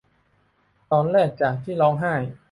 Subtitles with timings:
[0.91, 2.15] ตอนแรกจากที่ร้องให้